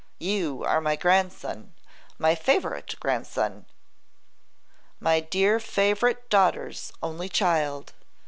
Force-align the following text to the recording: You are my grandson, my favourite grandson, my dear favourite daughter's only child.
You 0.17 0.63
are 0.63 0.81
my 0.81 0.95
grandson, 0.95 1.75
my 2.17 2.33
favourite 2.33 2.99
grandson, 2.99 3.67
my 4.99 5.19
dear 5.19 5.59
favourite 5.59 6.27
daughter's 6.27 6.91
only 7.03 7.29
child. 7.29 7.93